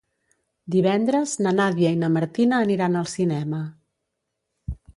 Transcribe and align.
Divendres 0.75 1.33
na 1.47 1.53
Nàdia 1.59 1.91
i 1.95 1.99
na 2.05 2.09
Martina 2.15 2.63
aniran 2.67 2.99
al 3.03 3.07
cinema. 3.15 3.61